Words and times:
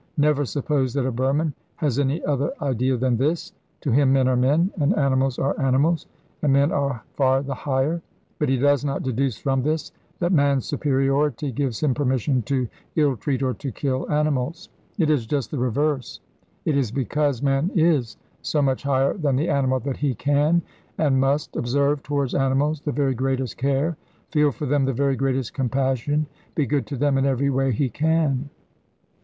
Never 0.17 0.45
suppose 0.45 0.95
that 0.95 1.05
a 1.05 1.11
Burman 1.11 1.53
has 1.75 1.99
any 1.99 2.25
other 2.25 2.51
idea 2.59 2.97
than 2.97 3.17
this. 3.17 3.53
To 3.81 3.91
him 3.91 4.11
men 4.13 4.27
are 4.27 4.35
men, 4.35 4.71
and 4.79 4.97
animals 4.97 5.37
are 5.37 5.53
animals, 5.61 6.07
and 6.41 6.51
men 6.53 6.71
are 6.71 7.03
far 7.13 7.43
the 7.43 7.53
higher. 7.53 8.01
But 8.39 8.49
he 8.49 8.57
does 8.57 8.83
not 8.83 9.03
deduce 9.03 9.37
from 9.37 9.61
this 9.61 9.91
that 10.17 10.31
man's 10.31 10.65
superiority 10.65 11.51
gives 11.51 11.81
him 11.81 11.93
permission 11.93 12.41
to 12.47 12.67
illtreat 12.97 13.43
or 13.43 13.53
to 13.53 13.71
kill 13.71 14.11
animals. 14.11 14.69
It 14.97 15.11
is 15.11 15.27
just 15.27 15.51
the 15.51 15.59
reverse. 15.59 16.19
It 16.65 16.75
is 16.75 16.89
because 16.89 17.43
man 17.43 17.69
is 17.75 18.17
so 18.41 18.59
much 18.59 18.81
higher 18.81 19.13
than 19.13 19.35
the 19.35 19.49
animal 19.49 19.79
that 19.81 19.97
he 19.97 20.15
can 20.15 20.63
and 20.97 21.19
must 21.21 21.55
observe 21.55 22.01
towards 22.01 22.33
animals 22.33 22.81
the 22.81 22.91
very 22.91 23.13
greatest 23.13 23.55
care, 23.57 23.97
feel 24.31 24.51
for 24.51 24.65
them 24.65 24.85
the 24.85 24.93
very 24.93 25.15
greatest 25.15 25.53
compassion, 25.53 26.25
be 26.55 26.65
good 26.65 26.87
to 26.87 26.95
them 26.97 27.19
in 27.19 27.25
every 27.27 27.51
way 27.51 27.71
he 27.71 27.87
can. 27.87 28.49